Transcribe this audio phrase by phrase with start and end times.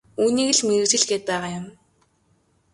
[0.21, 1.65] Үүнийгээ л мэргэжил гээд байгаа юм.